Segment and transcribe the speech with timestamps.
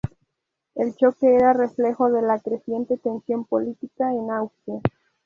[0.73, 4.81] El choque era reflejo de la creciente tensión política en Austria.